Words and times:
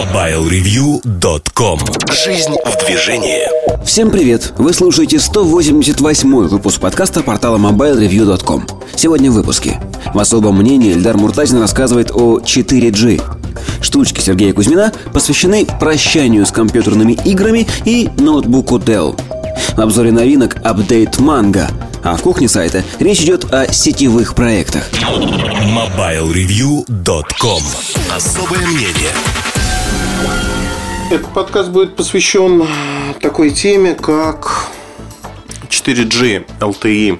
MobileReview.com 0.00 1.78
Жизнь 2.24 2.54
в 2.64 2.86
движении. 2.86 3.42
Всем 3.84 4.10
привет! 4.10 4.54
Вы 4.56 4.72
слушаете 4.72 5.20
188 5.20 6.48
выпуск 6.48 6.80
подкаста 6.80 7.22
портала 7.22 7.58
MobileReview.com 7.58 8.66
Сегодня 8.96 9.30
в 9.30 9.34
выпуске. 9.34 9.78
В 10.14 10.18
особом 10.18 10.56
мнении 10.56 10.94
Эльдар 10.94 11.18
Муртазин 11.18 11.60
рассказывает 11.60 12.12
о 12.12 12.38
4G 12.38 13.22
Штучки 13.82 14.22
Сергея 14.22 14.54
Кузьмина 14.54 14.90
посвящены 15.12 15.66
прощанию 15.78 16.46
с 16.46 16.50
компьютерными 16.50 17.12
играми 17.26 17.68
и 17.84 18.08
ноутбуку 18.16 18.78
Dell. 18.78 19.20
В 19.76 19.80
обзоре 19.80 20.12
новинок 20.12 20.56
апдейт 20.64 21.18
манго 21.18 21.68
а 22.02 22.16
в 22.16 22.22
кухне 22.22 22.48
сайта 22.48 22.82
речь 22.98 23.20
идет 23.20 23.52
о 23.52 23.70
сетевых 23.70 24.34
проектах. 24.34 24.88
MobileReview.com 24.92 27.62
Особое 28.10 28.66
мнение 28.66 29.12
этот 31.10 31.28
подкаст 31.32 31.70
будет 31.70 31.96
посвящен 31.96 32.66
такой 33.20 33.50
теме, 33.50 33.94
как 33.94 34.68
4G 35.68 36.46
LTE. 36.60 37.18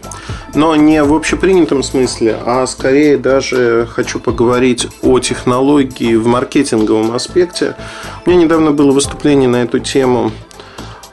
Но 0.54 0.74
не 0.76 1.02
в 1.02 1.14
общепринятом 1.14 1.82
смысле, 1.82 2.36
а 2.44 2.66
скорее 2.66 3.16
даже 3.16 3.88
хочу 3.90 4.18
поговорить 4.18 4.88
о 5.02 5.18
технологии 5.18 6.14
в 6.14 6.26
маркетинговом 6.26 7.12
аспекте. 7.12 7.76
У 8.24 8.30
меня 8.30 8.44
недавно 8.44 8.72
было 8.72 8.92
выступление 8.92 9.48
на 9.48 9.62
эту 9.62 9.78
тему 9.78 10.32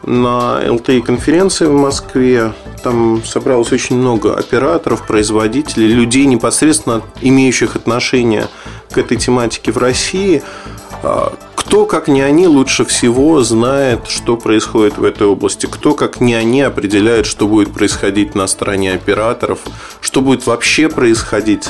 на 0.03 0.61
LTE-конференции 0.63 1.65
в 1.65 1.73
Москве. 1.73 2.53
Там 2.83 3.23
собралось 3.23 3.71
очень 3.71 3.97
много 3.97 4.35
операторов, 4.35 5.05
производителей, 5.05 5.87
людей, 5.87 6.25
непосредственно 6.25 7.01
имеющих 7.21 7.75
отношение 7.75 8.47
к 8.91 8.97
этой 8.97 9.17
тематике 9.17 9.71
в 9.71 9.77
России– 9.77 10.41
а, 11.03 11.33
кто, 11.67 11.85
как 11.85 12.07
не 12.07 12.21
они, 12.21 12.47
лучше 12.47 12.85
всего 12.85 13.43
знает, 13.43 14.07
что 14.07 14.37
происходит 14.37 14.97
в 14.97 15.03
этой 15.03 15.27
области? 15.27 15.65
Кто, 15.65 15.95
как 15.95 16.21
не 16.21 16.33
они, 16.33 16.61
определяет, 16.61 17.25
что 17.25 17.45
будет 17.45 17.73
происходить 17.73 18.35
на 18.35 18.47
стороне 18.47 18.93
операторов? 18.93 19.59
Что 19.99 20.21
будет 20.21 20.47
вообще 20.47 20.87
происходить 20.87 21.67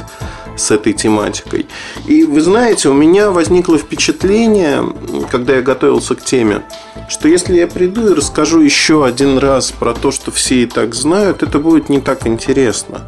с 0.55 0.69
этой 0.69 0.93
тематикой? 0.93 1.65
И 2.05 2.25
вы 2.25 2.41
знаете, 2.41 2.89
у 2.89 2.93
меня 2.93 3.31
возникло 3.31 3.79
впечатление, 3.79 4.83
когда 5.31 5.55
я 5.55 5.63
готовился 5.63 6.13
к 6.13 6.23
теме, 6.23 6.61
что 7.09 7.27
если 7.27 7.57
я 7.57 7.65
приду 7.65 8.11
и 8.11 8.13
расскажу 8.13 8.61
еще 8.61 9.03
один 9.03 9.39
раз 9.39 9.71
про 9.71 9.95
то, 9.95 10.11
что 10.11 10.29
все 10.29 10.61
и 10.61 10.65
так 10.67 10.93
знают, 10.93 11.41
это 11.41 11.57
будет 11.57 11.89
не 11.89 12.01
так 12.01 12.27
интересно 12.27 13.01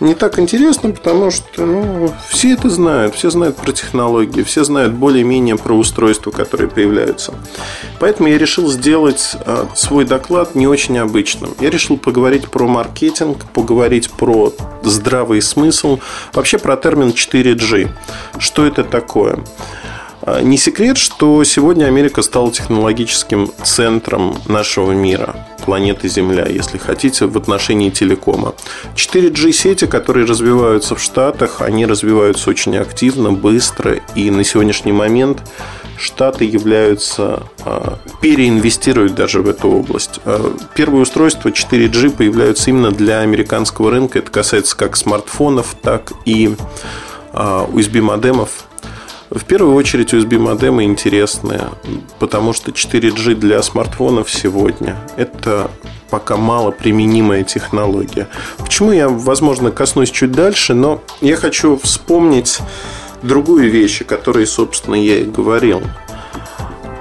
не 0.00 0.14
так 0.14 0.38
интересно, 0.38 0.90
потому 0.90 1.30
что 1.30 1.64
ну, 1.64 2.12
все 2.28 2.52
это 2.54 2.68
знают, 2.68 3.14
все 3.14 3.30
знают 3.30 3.56
про 3.56 3.72
технологии, 3.72 4.42
все 4.42 4.64
знают 4.64 4.92
более-менее 4.92 5.56
про 5.56 5.74
устройства, 5.74 6.30
которые 6.30 6.68
появляются. 6.68 7.34
Поэтому 8.00 8.28
я 8.28 8.38
решил 8.38 8.70
сделать 8.70 9.36
э, 9.46 9.66
свой 9.74 10.04
доклад 10.04 10.54
не 10.54 10.66
очень 10.66 10.98
обычным. 10.98 11.54
Я 11.60 11.70
решил 11.70 11.96
поговорить 11.96 12.48
про 12.48 12.66
маркетинг, 12.66 13.44
поговорить 13.52 14.10
про 14.10 14.52
здравый 14.82 15.40
смысл, 15.40 16.00
вообще 16.32 16.58
про 16.58 16.76
термин 16.76 17.08
4G. 17.08 17.88
Что 18.38 18.66
это 18.66 18.84
такое? 18.84 19.38
А, 20.26 20.40
не 20.40 20.56
секрет, 20.56 20.96
что 20.96 21.44
сегодня 21.44 21.84
Америка 21.84 22.22
стала 22.22 22.50
технологическим 22.50 23.50
центром 23.62 24.34
нашего 24.48 24.92
мира, 24.92 25.36
планеты 25.66 26.08
Земля, 26.08 26.46
если 26.46 26.78
хотите, 26.78 27.26
в 27.26 27.36
отношении 27.36 27.90
телекома. 27.90 28.54
4G 28.96 29.52
сети, 29.52 29.86
которые 29.86 30.24
развиваются 30.24 30.94
в 30.94 31.02
Штатах, 31.02 31.60
они 31.60 31.84
развиваются 31.84 32.48
очень 32.48 32.74
активно, 32.78 33.32
быстро, 33.32 34.00
и 34.14 34.30
на 34.30 34.44
сегодняшний 34.44 34.92
момент 34.92 35.42
Штаты 35.98 36.46
являются, 36.46 37.42
а, 37.64 37.98
переинвестируют 38.22 39.14
даже 39.14 39.42
в 39.42 39.48
эту 39.48 39.68
область. 39.70 40.20
А, 40.24 40.56
первые 40.74 41.02
устройства 41.02 41.50
4G 41.50 42.10
появляются 42.10 42.70
именно 42.70 42.92
для 42.92 43.20
американского 43.20 43.90
рынка. 43.90 44.20
Это 44.20 44.30
касается 44.30 44.74
как 44.74 44.96
смартфонов, 44.96 45.76
так 45.82 46.12
и 46.24 46.56
USB-модемов 47.34 48.48
в 49.34 49.44
первую 49.44 49.74
очередь 49.74 50.12
USB 50.14 50.38
модемы 50.38 50.84
интересные, 50.84 51.68
потому 52.18 52.52
что 52.52 52.70
4G 52.70 53.34
для 53.34 53.62
смартфонов 53.62 54.30
сегодня 54.30 54.96
это 55.16 55.70
пока 56.10 56.36
мало 56.36 56.70
применимая 56.70 57.42
технология. 57.42 58.28
Почему 58.58 58.92
я, 58.92 59.08
возможно, 59.08 59.72
коснусь 59.72 60.10
чуть 60.10 60.32
дальше, 60.32 60.74
но 60.74 61.02
я 61.20 61.36
хочу 61.36 61.76
вспомнить 61.76 62.60
другую 63.22 63.70
вещь, 63.70 64.02
о 64.02 64.04
которой, 64.04 64.46
собственно, 64.46 64.94
я 64.94 65.18
и 65.18 65.24
говорил. 65.24 65.82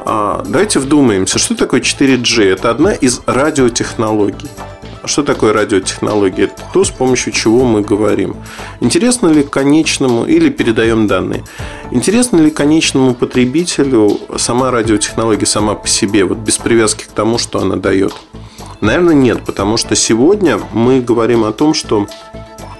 А, 0.06 0.44
давайте 0.48 0.80
вдумаемся, 0.80 1.38
что 1.38 1.56
такое 1.56 1.82
4G? 1.82 2.44
Это 2.54 2.72
одна 2.72 2.94
из 2.94 3.22
радиотехнологий. 3.26 4.50
Что 5.06 5.24
такое 5.24 5.52
радиотехнология? 5.52 6.46
Это 6.46 6.62
то, 6.72 6.84
с 6.86 6.90
помощью 6.90 7.34
чего 7.34 7.66
мы 7.66 7.81
говорим. 7.81 8.38
Интересно 8.80 9.28
ли 9.28 9.44
конечному 9.44 10.25
или 10.25 10.50
передаем 10.50 11.08
данные? 11.08 11.44
Интересно 11.91 12.38
ли 12.38 12.50
конечному 12.50 13.13
потребителю 13.13 14.18
сама 14.38 14.72
радиотехнология 14.72 15.46
сама 15.46 15.75
по 15.75 15.88
себе, 15.88 16.24
вот 16.24 16.38
без 16.38 16.58
привязки 16.58 17.03
к 17.03 17.12
тому, 17.12 17.38
что 17.38 17.59
она 17.59 17.75
дает? 17.75 18.13
Наверное, 18.80 19.13
нет, 19.13 19.44
потому 19.46 19.75
что 19.78 19.96
сегодня 19.96 20.59
мы 20.72 21.02
говорим 21.02 21.44
о 21.44 21.52
том, 21.52 21.74
что 21.74 22.08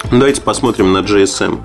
давайте 0.10 0.42
посмотрим 0.42 0.94
на 0.94 1.00
GSM. 1.00 1.60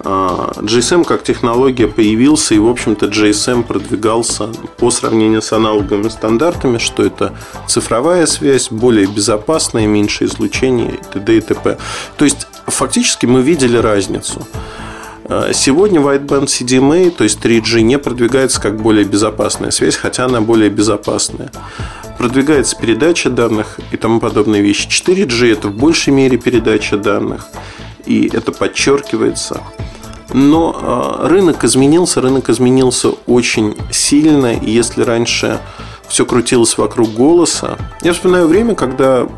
А, 0.00 0.52
GSM 0.56 1.04
как 1.04 1.22
технология 1.22 1.88
появился, 1.88 2.54
и, 2.54 2.58
в 2.58 2.68
общем-то, 2.68 3.06
GSM 3.06 3.64
продвигался 3.64 4.48
по 4.76 4.90
сравнению 4.90 5.42
с 5.42 5.52
аналоговыми 5.52 6.08
стандартами, 6.08 6.78
что 6.78 7.04
это 7.04 7.34
цифровая 7.66 8.26
связь, 8.26 8.70
более 8.70 9.06
безопасная, 9.06 9.86
меньше 9.86 10.24
излучения 10.26 10.90
и 10.90 11.12
т.д. 11.12 11.36
и 11.36 11.40
т.п. 11.40 11.78
То 12.16 12.24
есть, 12.24 12.46
фактически 12.66 13.26
мы 13.26 13.42
видели 13.42 13.76
разницу. 13.76 14.46
А, 15.24 15.52
сегодня 15.52 16.00
Wideband 16.00 16.46
CDMA, 16.46 17.10
то 17.10 17.24
есть 17.24 17.38
3G, 17.44 17.80
не 17.80 17.98
продвигается 17.98 18.60
как 18.60 18.80
более 18.80 19.04
безопасная 19.04 19.70
связь, 19.70 19.96
хотя 19.96 20.24
она 20.24 20.40
более 20.40 20.70
безопасная. 20.70 21.50
Продвигается 22.18 22.76
передача 22.76 23.30
данных 23.30 23.78
и 23.92 23.96
тому 23.96 24.20
подобные 24.20 24.62
вещи. 24.62 24.88
4G 24.88 25.52
это 25.52 25.68
в 25.68 25.74
большей 25.74 26.12
мере 26.12 26.38
передача 26.38 26.96
данных, 26.96 27.46
и 28.08 28.26
это 28.34 28.52
подчеркивается. 28.52 29.60
Но 30.32 30.74
а, 30.80 31.28
рынок 31.28 31.64
изменился, 31.64 32.20
рынок 32.20 32.48
изменился 32.48 33.10
очень 33.26 33.76
сильно. 33.90 34.58
Если 34.60 35.02
раньше 35.02 35.60
все 36.08 36.24
крутилось 36.24 36.78
вокруг 36.78 37.12
голоса, 37.12 37.76
я 38.02 38.12
вспоминаю 38.14 38.48
время, 38.48 38.74
когда 38.74 39.28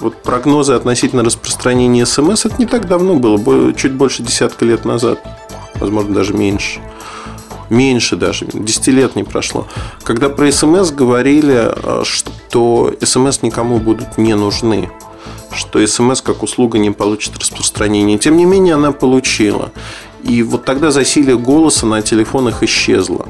вот 0.00 0.22
прогнозы 0.22 0.74
относительно 0.74 1.24
распространения 1.24 2.04
СМС, 2.04 2.44
это 2.44 2.56
не 2.58 2.66
так 2.66 2.86
давно 2.86 3.14
было, 3.14 3.72
чуть 3.72 3.92
больше 3.92 4.22
десятка 4.22 4.66
лет 4.66 4.84
назад, 4.84 5.18
возможно, 5.76 6.14
даже 6.14 6.34
меньше. 6.34 6.80
Меньше 7.70 8.16
даже, 8.16 8.46
10 8.52 8.86
лет 8.88 9.16
не 9.16 9.24
прошло. 9.24 9.66
Когда 10.02 10.28
про 10.28 10.52
СМС 10.52 10.90
говорили, 10.90 11.54
а, 11.56 12.02
что 12.04 12.94
СМС 13.02 13.40
никому 13.40 13.78
будут 13.78 14.18
не 14.18 14.34
нужны 14.34 14.90
что 15.54 15.84
СМС 15.86 16.20
как 16.20 16.42
услуга 16.42 16.78
не 16.78 16.90
получит 16.90 17.38
распространения. 17.38 18.18
Тем 18.18 18.36
не 18.36 18.44
менее, 18.44 18.74
она 18.74 18.92
получила. 18.92 19.72
И 20.22 20.42
вот 20.42 20.64
тогда 20.64 20.90
засилие 20.90 21.38
голоса 21.38 21.86
на 21.86 22.02
телефонах 22.02 22.62
исчезло. 22.62 23.26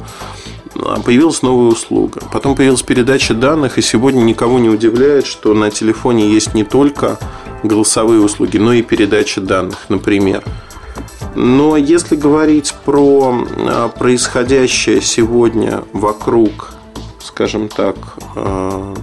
А 0.77 1.01
появилась 1.01 1.43
новая 1.43 1.69
услуга. 1.69 2.23
Потом 2.33 2.55
появилась 2.55 2.83
передача 2.83 3.35
данных, 3.35 3.79
и 3.79 3.83
сегодня 3.83 4.23
никого 4.23 4.59
не 4.59 4.69
удивляет, 4.69 5.27
что 5.27 5.55
на 5.55 5.71
телефоне 5.71 6.31
есть 6.31 6.55
не 6.55 6.65
только 6.65 7.19
голосовые 7.63 8.21
услуги, 8.21 8.59
но 8.59 8.73
и 8.73 8.83
передача 8.83 9.41
данных, 9.41 9.87
например. 9.89 10.43
Но 11.35 11.77
если 11.77 12.17
говорить 12.17 12.75
про 12.85 13.45
а, 13.57 13.89
происходящее 13.89 15.01
сегодня 15.01 15.83
вокруг, 15.93 16.75
скажем 17.21 17.69
так, 17.69 17.97
а, 18.37 18.95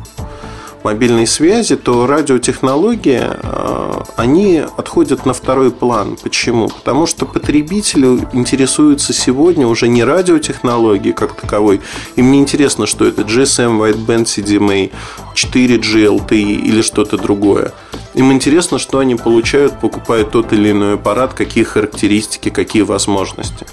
мобильной 0.83 1.27
связи, 1.27 1.75
то 1.75 2.07
радиотехнологии, 2.07 3.21
э, 3.23 4.03
они 4.15 4.63
отходят 4.77 5.25
на 5.25 5.33
второй 5.33 5.71
план. 5.71 6.17
Почему? 6.21 6.69
Потому 6.69 7.05
что 7.05 7.25
потребители 7.25 8.27
интересуются 8.33 9.13
сегодня 9.13 9.67
уже 9.67 9.87
не 9.87 10.03
радиотехнологией 10.03 11.13
как 11.13 11.33
таковой. 11.33 11.81
Им 12.15 12.31
не 12.31 12.39
интересно, 12.39 12.85
что 12.85 13.05
это 13.05 13.21
GSM, 13.21 13.79
Wideband, 13.79 14.25
CDMA, 14.25 14.91
4G, 15.35 16.05
LTE 16.07 16.35
или 16.35 16.81
что-то 16.81 17.17
другое. 17.17 17.73
Им 18.13 18.31
интересно, 18.31 18.77
что 18.77 18.99
они 18.99 19.15
получают, 19.15 19.79
покупая 19.79 20.25
тот 20.25 20.51
или 20.51 20.71
иной 20.71 20.95
аппарат, 20.95 21.33
какие 21.33 21.63
характеристики, 21.63 22.49
какие 22.49 22.81
возможности. 22.81 23.65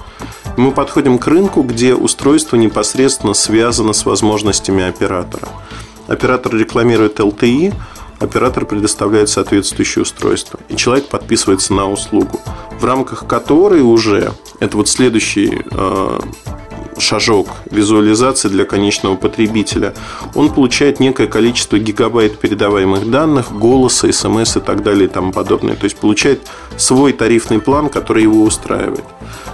Мы 0.56 0.72
подходим 0.72 1.18
к 1.18 1.26
рынку, 1.26 1.62
где 1.62 1.94
устройство 1.94 2.56
непосредственно 2.56 3.34
связано 3.34 3.92
с 3.92 4.04
возможностями 4.04 4.84
оператора. 4.84 5.48
Оператор 6.08 6.54
рекламирует 6.56 7.20
LTE, 7.20 7.74
оператор 8.18 8.66
предоставляет 8.66 9.28
соответствующее 9.28 10.02
устройство. 10.02 10.58
И 10.68 10.76
человек 10.76 11.08
подписывается 11.08 11.74
на 11.74 11.88
услугу, 11.88 12.40
в 12.78 12.84
рамках 12.84 13.26
которой 13.26 13.80
уже, 13.80 14.32
это 14.60 14.76
вот 14.76 14.88
следующий 14.88 15.62
э, 15.70 16.20
шажок 16.98 17.48
визуализации 17.70 18.48
для 18.48 18.64
конечного 18.64 19.16
потребителя, 19.16 19.94
он 20.34 20.52
получает 20.52 21.00
некое 21.00 21.26
количество 21.26 21.78
гигабайт 21.78 22.38
передаваемых 22.38 23.10
данных, 23.10 23.52
голоса, 23.52 24.10
смс 24.12 24.56
и 24.56 24.60
так 24.60 24.82
далее 24.82 25.06
и 25.06 25.08
тому 25.08 25.32
подобное. 25.32 25.74
То 25.74 25.84
есть 25.84 25.96
получает 25.96 26.40
свой 26.76 27.12
тарифный 27.12 27.60
план, 27.60 27.88
который 27.88 28.22
его 28.22 28.42
устраивает. 28.42 29.04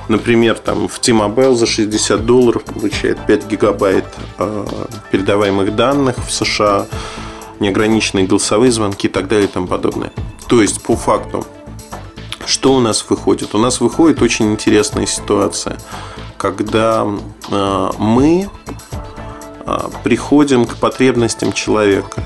Например, 0.09 0.59
там 0.59 0.89
в 0.89 0.99
T-Mobile 0.99 1.55
за 1.55 1.67
60 1.67 2.27
долларов 2.27 2.65
получает 2.65 3.25
5 3.27 3.47
гигабайт 3.47 4.05
э, 4.39 4.67
передаваемых 5.11 5.75
данных 5.75 6.17
в 6.27 6.33
США, 6.33 6.87
неограниченные 7.61 8.27
голосовые 8.27 8.71
звонки 8.71 9.09
и 9.09 9.11
так 9.11 9.29
далее 9.29 9.47
и 9.47 9.51
тому 9.51 9.67
подобное. 9.67 10.13
То 10.47 10.61
есть, 10.61 10.83
по 10.83 10.95
факту, 10.97 11.47
что 12.47 12.75
у 12.75 12.81
нас 12.81 13.05
выходит? 13.09 13.55
У 13.55 13.59
нас 13.59 13.81
выходит 13.81 14.21
очень 14.21 14.53
интересная 14.53 15.07
ситуация, 15.07 15.79
когда 16.44 17.06
э, 17.50 17.91
мы 17.96 18.50
э, 19.64 19.79
приходим 20.02 20.67
к 20.67 20.76
потребностям 20.76 21.55
человека. 21.55 22.23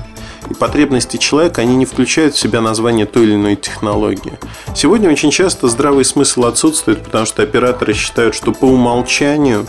И 0.49 0.53
потребности 0.53 1.15
человека, 1.15 1.61
они 1.61 1.77
не 1.77 1.85
включают 1.85 2.35
в 2.35 2.37
себя 2.37 2.59
название 2.59 3.05
той 3.05 3.23
или 3.23 3.35
иной 3.35 3.55
технологии. 3.55 4.33
Сегодня 4.75 5.09
очень 5.09 5.31
часто 5.31 5.69
здравый 5.69 6.03
смысл 6.03 6.43
отсутствует, 6.47 7.01
потому 7.01 7.25
что 7.25 7.43
операторы 7.43 7.93
считают, 7.93 8.35
что 8.35 8.51
по 8.51 8.65
умолчанию 8.65 9.65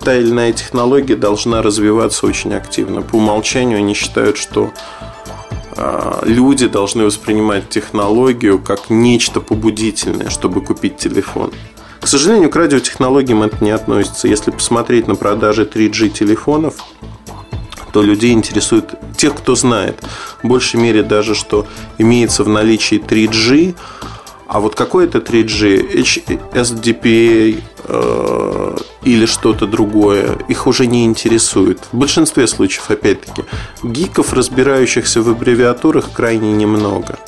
та 0.00 0.16
или 0.16 0.28
иная 0.28 0.52
технология 0.52 1.14
должна 1.14 1.62
развиваться 1.62 2.26
очень 2.26 2.54
активно. 2.54 3.02
По 3.02 3.14
умолчанию 3.14 3.78
они 3.78 3.94
считают, 3.94 4.38
что 4.38 4.72
а, 5.76 6.20
люди 6.24 6.66
должны 6.66 7.04
воспринимать 7.04 7.68
технологию 7.68 8.58
как 8.58 8.90
нечто 8.90 9.40
побудительное, 9.40 10.30
чтобы 10.30 10.62
купить 10.62 10.96
телефон. 10.96 11.52
Сожалению, 12.08 12.48
к 12.48 12.56
радиотехнологиям 12.56 13.42
это 13.42 13.62
не 13.62 13.70
относится. 13.70 14.28
Если 14.28 14.50
посмотреть 14.50 15.08
на 15.08 15.14
продажи 15.14 15.64
3G 15.64 16.08
телефонов, 16.08 16.76
то 17.92 18.00
людей 18.00 18.32
интересует 18.32 18.94
тех, 19.18 19.34
кто 19.34 19.54
знает. 19.54 20.02
В 20.42 20.48
большей 20.48 20.80
мере 20.80 21.02
даже, 21.02 21.34
что 21.34 21.66
имеется 21.98 22.44
в 22.44 22.48
наличии 22.48 22.98
3G, 22.98 23.74
а 24.46 24.60
вот 24.60 24.74
какой 24.74 25.04
это 25.04 25.18
3G, 25.18 26.02
HSDPA 26.54 27.62
э, 27.84 28.76
или 29.02 29.26
что-то 29.26 29.66
другое, 29.66 30.38
их 30.48 30.66
уже 30.66 30.86
не 30.86 31.04
интересует. 31.04 31.80
В 31.92 31.98
большинстве 31.98 32.46
случаев, 32.46 32.90
опять-таки, 32.90 33.44
гиков, 33.82 34.32
разбирающихся 34.32 35.20
в 35.20 35.28
аббревиатурах, 35.28 36.10
крайне 36.12 36.52
немного. 36.52 37.18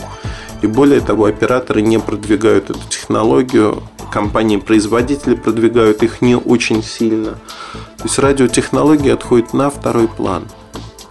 И 0.62 0.66
более 0.66 1.02
того, 1.02 1.26
операторы 1.26 1.82
не 1.82 1.98
продвигают 1.98 2.70
эту 2.70 2.80
технологию, 2.88 3.82
компании-производители 4.10 5.34
продвигают 5.34 6.02
их 6.02 6.20
не 6.20 6.36
очень 6.36 6.82
сильно. 6.82 7.38
То 7.96 8.04
есть 8.04 8.18
радиотехнологии 8.18 9.10
отходят 9.10 9.52
на 9.54 9.70
второй 9.70 10.08
план– 10.08 10.44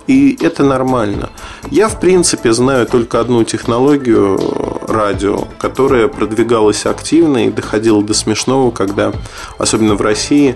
и 0.10 0.36
это 0.42 0.64
нормально. 0.64 1.30
Я, 1.70 1.88
в 1.88 2.00
принципе, 2.00 2.52
знаю 2.52 2.88
только 2.88 3.20
одну 3.20 3.44
технологию 3.44 4.40
радио, 4.88 5.48
которая 5.60 6.08
продвигалась 6.08 6.88
активно 6.88 7.46
и 7.46 7.52
доходила 7.52 8.02
до 8.02 8.16
смешного, 8.16 8.72
когда, 8.72 9.14
особенно 9.60 9.94
в 9.94 10.02
России, 10.02 10.56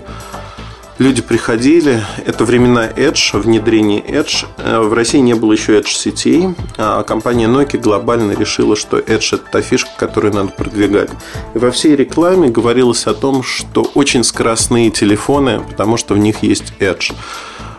люди 0.98 1.22
приходили. 1.22 2.02
Это 2.24 2.44
времена 2.44 2.88
Edge, 2.88 3.38
внедрение 3.38 4.00
Edge. 4.00 4.46
Э, 4.58 4.80
в 4.80 4.92
России 4.92 5.18
не 5.18 5.34
было 5.34 5.52
еще 5.52 5.78
Edge 5.78 5.88
сетей, 5.88 6.48
а 6.76 7.02
компания 7.02 7.46
Nokia 7.46 7.78
глобально 7.78 8.32
решила, 8.32 8.76
что 8.76 8.98
Edge 8.98 9.34
это 9.34 9.44
та 9.50 9.62
фишка, 9.62 9.90
которую 9.96 10.34
надо 10.34 10.48
продвигать. 10.50 11.10
И 11.54 11.58
во 11.58 11.70
всей 11.70 11.96
рекламе 11.96 12.48
говорилось 12.48 13.06
о 13.06 13.14
том, 13.14 13.42
что 13.42 13.82
очень 13.94 14.24
скоростные 14.24 14.90
телефоны, 14.90 15.60
потому 15.60 15.96
что 15.96 16.14
в 16.14 16.18
них 16.18 16.42
есть 16.42 16.72
Edge. 16.80 17.12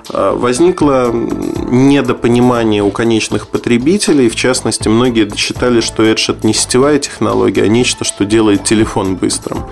Э, 0.10 0.34
возникло 0.36 1.12
недопонимание 1.14 2.84
у 2.84 2.92
конечных 2.92 3.48
потребителей. 3.48 4.30
В 4.30 4.36
частности, 4.36 4.88
многие 4.88 5.30
считали, 5.36 5.82
что 5.82 6.04
Edge 6.04 6.32
это 6.32 6.46
не 6.46 6.54
сетевая 6.54 7.00
технология, 7.00 7.64
а 7.64 7.68
нечто, 7.68 8.04
что 8.04 8.26
делает 8.26 8.64
телефон 8.64 9.16
быстрым. 9.16 9.64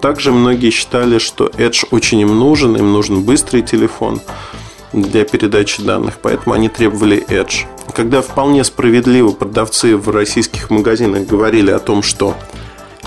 Также 0.00 0.32
многие 0.32 0.70
считали, 0.70 1.18
что 1.18 1.46
Edge 1.46 1.86
очень 1.90 2.20
им 2.20 2.38
нужен, 2.38 2.76
им 2.76 2.92
нужен 2.92 3.22
быстрый 3.22 3.62
телефон 3.62 4.20
для 4.92 5.24
передачи 5.24 5.82
данных, 5.82 6.18
поэтому 6.22 6.54
они 6.54 6.68
требовали 6.68 7.24
Edge. 7.28 7.66
Когда 7.94 8.22
вполне 8.22 8.64
справедливо 8.64 9.30
продавцы 9.30 9.96
в 9.96 10.08
российских 10.10 10.70
магазинах 10.70 11.26
говорили 11.26 11.70
о 11.70 11.78
том, 11.78 12.02
что 12.02 12.36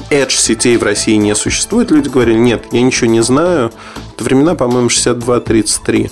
Edge 0.10 0.32
сетей 0.32 0.78
в 0.78 0.84
России 0.84 1.16
не 1.16 1.34
существует, 1.36 1.92
люди 1.92 2.10
говорили, 2.10 2.38
нет, 2.38 2.66
я 2.72 2.82
ничего 2.82 3.10
не 3.10 3.24
знаю. 3.24 3.72
Это 4.14 4.24
времена, 4.24 4.56
по-моему, 4.56 4.90
62-33 4.90 6.12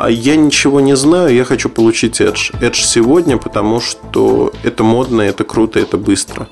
а 0.00 0.08
я 0.10 0.36
ничего 0.36 0.78
не 0.78 0.94
знаю, 0.94 1.34
я 1.34 1.44
хочу 1.44 1.68
получить 1.68 2.20
Edge. 2.20 2.56
Edge 2.60 2.84
сегодня, 2.84 3.36
потому 3.36 3.80
что 3.80 4.52
это 4.62 4.84
модно, 4.84 5.22
это 5.22 5.42
круто, 5.42 5.80
это 5.80 5.98
быстро. 5.98 6.46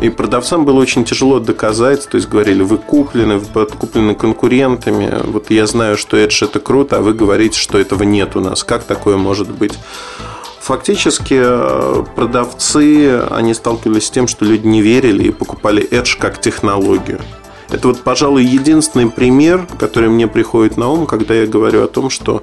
И 0.00 0.10
продавцам 0.10 0.64
было 0.64 0.80
очень 0.80 1.04
тяжело 1.04 1.38
доказать, 1.38 2.08
то 2.08 2.16
есть 2.16 2.28
говорили, 2.28 2.62
вы 2.62 2.78
куплены, 2.78 3.38
вы 3.38 3.46
подкуплены 3.46 4.14
конкурентами, 4.14 5.20
вот 5.24 5.50
я 5.50 5.66
знаю, 5.66 5.96
что 5.96 6.16
Edge 6.16 6.44
это 6.44 6.60
круто, 6.60 6.98
а 6.98 7.00
вы 7.00 7.14
говорите, 7.14 7.58
что 7.58 7.78
этого 7.78 8.02
нет 8.02 8.36
у 8.36 8.40
нас. 8.40 8.64
Как 8.64 8.84
такое 8.84 9.16
может 9.16 9.50
быть? 9.50 9.72
Фактически 10.60 11.34
э, 11.36 12.04
продавцы, 12.16 13.20
они 13.30 13.54
сталкивались 13.54 14.06
с 14.06 14.10
тем, 14.10 14.28
что 14.28 14.44
люди 14.44 14.66
не 14.66 14.82
верили 14.82 15.24
и 15.24 15.30
покупали 15.30 15.86
Edge 15.90 16.18
как 16.18 16.40
технологию. 16.40 17.20
Это 17.70 17.88
вот, 17.88 18.02
пожалуй, 18.02 18.44
единственный 18.44 19.10
пример, 19.10 19.66
который 19.78 20.08
мне 20.08 20.26
приходит 20.26 20.76
на 20.76 20.88
ум, 20.88 21.06
когда 21.06 21.34
я 21.34 21.46
говорю 21.46 21.82
о 21.82 21.88
том, 21.88 22.08
что 22.08 22.42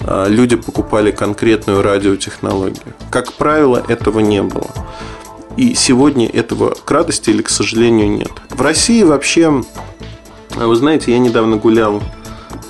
а, 0.00 0.26
люди 0.28 0.56
покупали 0.56 1.10
конкретную 1.10 1.82
радиотехнологию. 1.82 2.94
Как 3.10 3.32
правило, 3.32 3.82
этого 3.88 4.20
не 4.20 4.42
было. 4.42 4.70
И 5.56 5.74
сегодня 5.74 6.26
этого 6.26 6.74
к 6.74 6.90
радости 6.90 7.30
или 7.30 7.42
к 7.42 7.48
сожалению 7.48 8.10
нет. 8.10 8.32
В 8.50 8.60
России 8.60 9.02
вообще, 9.02 9.62
вы 10.54 10.76
знаете, 10.76 11.12
я 11.12 11.18
недавно 11.18 11.56
гулял 11.56 12.02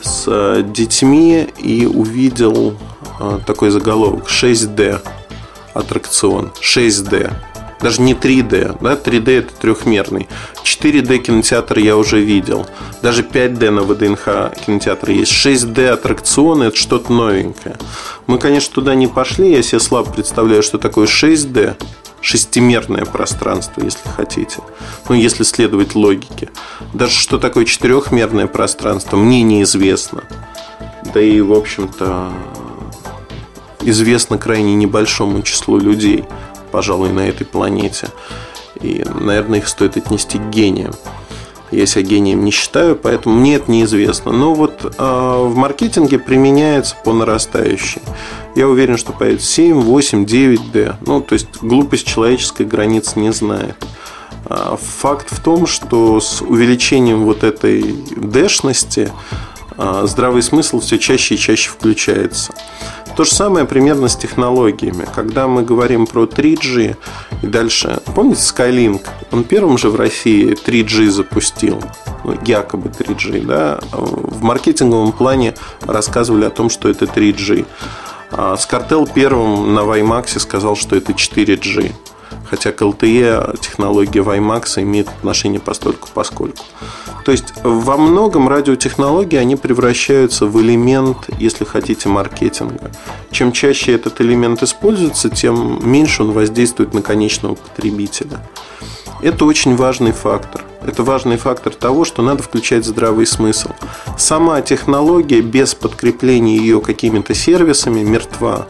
с 0.03 0.25
а, 0.27 0.63
детьми 0.63 1.49
и 1.59 1.87
увидел 1.87 2.77
а, 3.19 3.41
такой 3.47 3.71
заголовок 3.71 4.29
6D 4.29 5.01
аттракцион. 5.73 6.53
6D 6.61 7.33
даже 7.85 8.01
не 8.01 8.15
3D, 8.15 8.79
да, 8.81 8.95
3D 8.95 9.39
это 9.41 9.55
трехмерный. 9.61 10.27
4D 10.65 11.19
кинотеатр 11.19 11.79
я 11.81 11.99
уже 11.99 12.19
видел. 12.19 12.67
Даже 13.03 13.23
5D 13.23 13.69
на 13.69 13.83
ВДНХ 13.83 14.59
кинотеатр 14.65 15.11
есть. 15.11 15.33
6D 15.33 15.89
аттракционы 15.89 16.65
это 16.65 16.77
что-то 16.77 17.13
новенькое. 17.13 17.77
Мы, 18.27 18.39
конечно, 18.39 18.75
туда 18.75 18.95
не 18.95 19.07
пошли. 19.07 19.51
Я 19.53 19.63
себе 19.63 19.81
слабо 19.81 20.11
представляю, 20.11 20.63
что 20.63 20.79
такое 20.79 21.07
6D. 21.07 21.77
Шестимерное 22.25 23.05
пространство, 23.05 23.83
если 23.83 24.09
хотите. 24.09 24.59
Ну, 25.09 25.15
если 25.15 25.45
следовать 25.45 25.95
логике. 25.95 26.51
Даже 26.93 27.15
что 27.15 27.39
такое 27.39 27.67
четырехмерное 27.67 28.47
пространство, 28.47 29.17
мне 29.17 29.43
неизвестно. 29.43 30.25
Да 31.13 31.21
и, 31.21 31.41
в 31.41 31.53
общем-то, 31.53 32.33
известно 33.83 34.39
крайне 34.39 34.75
небольшому 34.75 35.43
числу 35.43 35.79
людей 35.79 36.25
пожалуй, 36.75 37.13
на 37.13 37.21
этой 37.21 37.47
планете. 37.47 38.09
И, 38.81 39.05
наверное, 39.15 39.61
их 39.61 39.69
стоит 39.69 39.97
отнести 39.97 40.39
к 40.39 40.51
гениям. 40.51 40.93
Я 41.75 41.87
себя 41.87 42.03
гением 42.03 42.45
не 42.45 42.51
считаю, 42.51 42.97
поэтому 42.97 43.37
мне 43.37 43.57
это 43.57 43.71
неизвестно. 43.71 44.33
Но 44.33 44.55
вот 44.55 44.85
э, 44.85 44.89
в 44.99 45.55
маркетинге 45.57 46.19
применяется 46.19 46.97
по 47.05 47.13
нарастающей. 47.13 48.03
Я 48.55 48.69
уверен, 48.69 48.97
что 48.97 49.13
появится 49.13 49.47
7, 49.47 49.81
8, 49.81 50.25
9D. 50.25 50.97
Ну, 51.07 51.21
то 51.21 51.33
есть 51.33 51.49
глупость 51.61 52.07
человеческой 52.07 52.67
границ 52.67 53.17
не 53.17 53.33
знает. 53.33 53.77
А 54.47 54.77
факт 54.77 55.29
в 55.31 55.41
том, 55.41 55.67
что 55.67 56.21
с 56.21 56.43
увеличением 56.43 57.25
вот 57.25 57.43
этой 57.43 57.97
дэшности 58.17 59.11
а, 59.77 60.07
здравый 60.07 60.43
смысл 60.43 60.81
все 60.81 60.99
чаще 60.99 61.35
и 61.35 61.39
чаще 61.39 61.71
включается. 61.71 62.53
То 63.17 63.23
же 63.23 63.31
самое 63.31 63.65
примерно 63.65 64.09
с 64.09 64.17
технологиями. 64.17 65.07
Когда 65.15 65.47
мы 65.47 65.63
говорим 65.63 66.07
про 66.07 66.25
3G 66.25 66.97
и 67.43 67.47
дальше... 67.47 68.01
Помните 68.15 68.41
Skylink? 68.41 69.07
Он 69.31 69.45
первым 69.45 69.79
же 69.79 69.89
в 69.89 69.95
России 69.95 70.53
3G 70.53 71.11
запустил. 71.11 71.81
Ну, 72.25 72.37
якобы 72.45 72.89
3G, 72.89 73.47
да? 73.47 73.79
В 73.93 74.43
маркетинговом 74.43 75.13
плане 75.13 75.55
рассказывали 75.83 76.45
о 76.45 76.51
том, 76.51 76.71
что 76.71 76.89
это 76.89 77.05
3G. 77.05 77.67
А 78.33 78.57
Скартел 78.57 79.07
первым 79.07 79.75
на 79.75 79.81
WiMAX 79.81 80.41
сказал, 80.41 80.75
что 80.75 80.97
это 80.97 81.13
4G. 81.13 81.93
Хотя 82.49 82.73
к 82.73 82.83
LTE 82.83 83.59
технология 83.61 84.21
WiMAX 84.21 84.83
имеет 84.83 85.09
отношение 85.09 85.61
постольку 85.61 86.09
поскольку. 86.13 86.65
То 87.25 87.33
есть 87.33 87.55
во 87.63 87.97
многом 87.97 88.49
радиотехнологии 88.49 89.37
они 89.37 89.57
превращаются 89.57 90.47
в 90.47 90.61
элемент, 90.61 91.31
если 91.39 91.65
хотите, 91.65 92.09
маркетинга. 92.09 92.91
Чем 93.31 93.53
чаще 93.53 93.93
этот 93.93 94.21
элемент 94.21 94.63
используется, 94.63 95.31
тем 95.31 95.81
меньше 95.83 96.23
он 96.23 96.33
воздействует 96.33 96.93
на 96.93 97.01
конечного 97.01 97.55
потребителя. 97.55 98.41
Это 99.23 99.47
очень 99.47 99.75
важный 99.75 100.13
фактор. 100.13 100.63
Это 100.87 101.03
важный 101.03 101.39
фактор 101.39 101.75
того, 101.75 102.05
что 102.05 102.21
надо 102.21 102.43
включать 102.43 102.85
здравый 102.85 103.27
смысл. 103.27 103.71
Сама 104.19 104.61
технология 104.61 105.41
без 105.41 105.75
подкрепления 105.75 106.59
ее 106.59 106.83
какими-то 106.83 107.33
сервисами 107.33 108.03
мертва. 108.03 108.67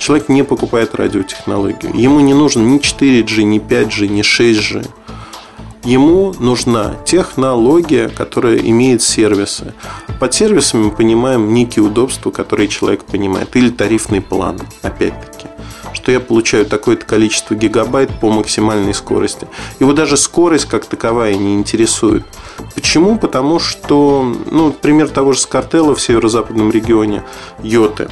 Человек 0.00 0.30
не 0.30 0.42
покупает 0.42 0.94
радиотехнологию. 0.94 1.94
Ему 1.94 2.20
не 2.20 2.32
нужно 2.32 2.62
ни 2.62 2.80
4G, 2.80 3.42
ни 3.42 3.60
5G, 3.60 4.08
ни 4.08 4.22
6G. 4.22 4.88
Ему 5.84 6.34
нужна 6.40 6.96
технология, 7.04 8.08
которая 8.08 8.56
имеет 8.56 9.02
сервисы. 9.02 9.74
Под 10.18 10.34
сервисами 10.34 10.84
мы 10.84 10.90
понимаем 10.90 11.52
некие 11.52 11.84
удобства, 11.84 12.30
которые 12.30 12.68
человек 12.68 13.04
понимает. 13.04 13.54
Или 13.56 13.70
тарифный 13.70 14.20
план, 14.20 14.60
опять-таки 14.82 15.46
что 15.92 16.12
я 16.12 16.20
получаю 16.20 16.64
такое-то 16.64 17.04
количество 17.04 17.54
гигабайт 17.54 18.10
по 18.20 18.30
максимальной 18.30 18.94
скорости. 18.94 19.46
Его 19.80 19.92
даже 19.92 20.16
скорость 20.16 20.66
как 20.66 20.86
таковая 20.86 21.34
не 21.34 21.54
интересует. 21.54 22.24
Почему? 22.74 23.18
Потому 23.18 23.58
что, 23.58 24.34
ну, 24.50 24.72
пример 24.72 25.08
того 25.08 25.32
же 25.32 25.40
Скартелла 25.40 25.94
в 25.94 26.00
северо-западном 26.00 26.70
регионе, 26.70 27.22
Йоты, 27.62 28.08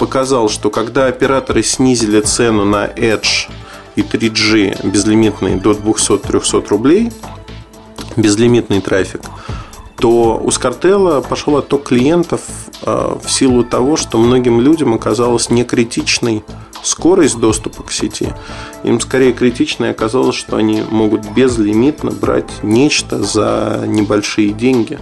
показал, 0.00 0.48
что 0.48 0.70
когда 0.70 1.06
операторы 1.06 1.62
снизили 1.62 2.22
цену 2.22 2.64
на 2.64 2.86
Edge 2.86 3.50
и 3.96 4.00
3G 4.00 4.90
безлимитный 4.90 5.56
до 5.56 5.72
200-300 5.72 6.68
рублей, 6.68 7.12
безлимитный 8.16 8.80
трафик, 8.80 9.20
то 9.98 10.40
у 10.42 10.50
Скартелла 10.50 11.20
пошел 11.20 11.58
отток 11.58 11.88
клиентов 11.88 12.40
а, 12.82 13.18
в 13.22 13.30
силу 13.30 13.62
того, 13.62 13.96
что 13.96 14.16
многим 14.16 14.62
людям 14.62 14.94
оказалась 14.94 15.50
некритичной 15.50 16.42
скорость 16.82 17.38
доступа 17.38 17.82
к 17.82 17.92
сети. 17.92 18.32
Им 18.84 19.00
скорее 19.00 19.34
критичной 19.34 19.90
оказалось, 19.90 20.34
что 20.34 20.56
они 20.56 20.82
могут 20.90 21.28
безлимитно 21.32 22.10
брать 22.10 22.50
нечто 22.62 23.22
за 23.22 23.84
небольшие 23.86 24.52
деньги. 24.52 24.98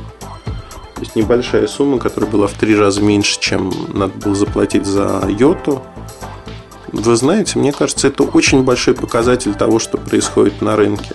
То 0.99 1.05
есть 1.05 1.15
небольшая 1.15 1.69
сумма, 1.69 2.01
которая 2.01 2.29
была 2.29 2.49
в 2.49 2.55
три 2.55 2.75
раза 2.75 3.01
меньше, 3.01 3.39
чем 3.39 3.73
надо 3.93 4.15
было 4.15 4.35
заплатить 4.35 4.85
за 4.85 5.23
йоту. 5.29 5.81
Вы 6.91 7.15
знаете, 7.15 7.61
мне 7.61 7.71
кажется, 7.71 8.09
это 8.09 8.25
очень 8.25 8.65
большой 8.65 8.95
показатель 8.95 9.55
того, 9.55 9.79
что 9.79 9.97
происходит 9.97 10.61
на 10.61 10.75
рынке. 10.75 11.15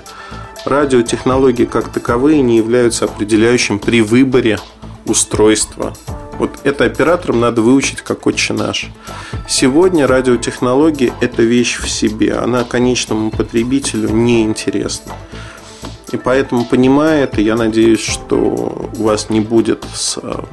Радиотехнологии 0.63 1.65
как 1.65 1.91
таковые 1.91 2.41
не 2.41 2.55
являются 2.55 3.05
определяющим 3.05 3.77
при 3.77 4.01
выборе 4.01 4.57
устройства. 5.05 5.93
Вот 6.39 6.51
это 6.63 6.85
операторам 6.85 7.41
надо 7.41 7.61
выучить 7.61 7.99
как 8.01 8.25
отче 8.25 8.53
наш. 8.53 8.87
Сегодня 9.49 10.07
радиотехнологии– 10.07 11.11
это 11.19 11.43
вещь 11.43 11.77
в 11.77 11.89
себе. 11.89 12.35
Она 12.35 12.63
конечному 12.63 13.31
потребителю 13.31 14.07
не 14.11 14.43
интересна. 14.43 15.11
И 16.11 16.17
поэтому, 16.17 16.65
понимая 16.65 17.23
это, 17.23 17.41
я 17.41 17.55
надеюсь, 17.55 18.01
что 18.01 18.89
у 18.97 19.03
вас 19.03 19.29
не 19.29 19.39
будет 19.39 19.85
с 19.93 20.19
э, 20.21 20.43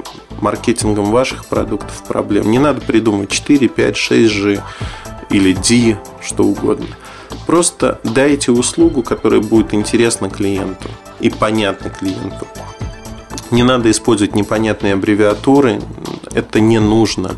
маркетингом 0.41 1.11
ваших 1.11 1.45
продуктов 1.45 2.03
проблем. 2.03 2.49
Не 2.49 2.59
надо 2.59 2.81
придумывать 2.81 3.29
4, 3.29 3.67
5, 3.67 3.95
6G 3.95 4.61
или 5.29 5.53
D, 5.53 5.97
что 6.21 6.43
угодно. 6.43 6.87
Просто 7.45 7.99
дайте 8.03 8.51
услугу, 8.51 9.03
которая 9.03 9.41
будет 9.41 9.73
интересна 9.73 10.29
клиенту 10.29 10.89
и 11.19 11.29
понятна 11.29 11.89
клиенту. 11.89 12.47
Не 13.51 13.63
надо 13.63 13.91
использовать 13.91 14.35
непонятные 14.35 14.93
аббревиатуры, 14.93 15.81
это 16.33 16.59
не 16.59 16.79
нужно. 16.79 17.35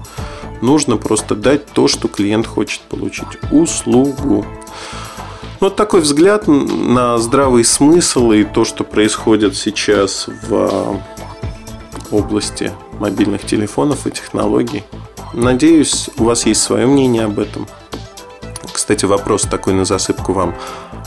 Нужно 0.62 0.98
просто 0.98 1.36
дать 1.36 1.65
то, 1.65 1.88
что 1.88 2.08
клиент 2.08 2.48
хочет 2.48 2.82
получить. 2.82 3.27
Услугу. 3.51 4.46
Вот 5.63 5.77
такой 5.77 6.01
взгляд 6.01 6.50
на 6.50 7.17
здравый 7.20 7.63
смысл 7.63 8.32
и 8.34 8.43
то, 8.43 8.65
что 8.65 8.84
происходит 8.84 9.55
сейчас 9.55 10.27
в 10.27 11.00
области 12.12 12.74
мобильных 13.00 13.46
телефонов 13.46 14.05
и 14.05 14.12
технологий. 14.12 14.84
Надеюсь, 15.32 16.10
у 16.17 16.25
вас 16.25 16.46
есть 16.46 16.62
свое 16.62 16.86
мнение 16.86 17.24
об 17.24 17.39
этом. 17.39 17.65
Кстати, 18.74 19.05
вопрос 19.05 19.43
такой 19.43 19.74
на 19.74 19.86
засыпку 19.86 20.34
вам. 20.34 20.53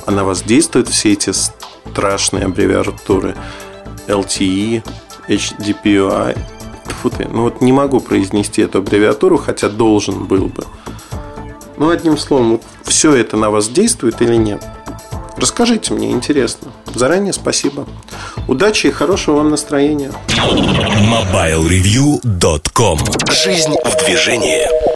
А 0.07 0.11
на 0.11 0.25
вас 0.25 0.41
действуют 0.41 0.89
все 0.89 1.13
эти 1.13 1.33
страшные 1.33 2.47
аббревиатуры? 2.47 3.37
LTE, 4.07 4.83
HDPI. 5.29 6.39
Фу 7.03 7.11
ты, 7.11 7.29
ну 7.29 7.43
вот 7.43 7.61
не 7.61 7.73
могу 7.73 8.01
произнести 8.01 8.63
эту 8.63 8.79
аббревиатуру, 8.79 9.37
хотя 9.37 9.69
должен 9.69 10.25
был 10.25 10.47
бы. 10.47 10.65
Ну, 11.79 11.91
одним 11.91 12.17
словом, 12.17 12.53
вот 12.53 12.63
все 12.85 13.15
это 13.15 13.37
на 13.37 13.51
вас 13.51 13.69
действует 13.69 14.23
или 14.23 14.37
нет? 14.37 14.65
Расскажите 15.37 15.93
мне, 15.93 16.13
интересно. 16.13 16.73
Заранее 16.95 17.35
спасибо. 17.35 17.87
Удачи 18.49 18.87
и 18.87 18.91
хорошего 18.91 19.37
вам 19.37 19.51
настроения. 19.51 20.11
MobileReview.com 20.39 22.99
Жизнь 23.31 23.75
в 23.85 24.05
движении. 24.05 24.87